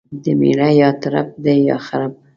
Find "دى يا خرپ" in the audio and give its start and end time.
1.43-2.13